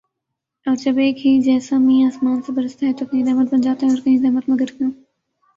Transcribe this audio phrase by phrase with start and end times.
[0.65, 3.85] اور جب ایک ہی جیسا مینہ آسماں سے برستا ہے تو کہیں رحمت بن جاتا
[3.85, 4.91] ہے اور کہیں زحمت مگر کیوں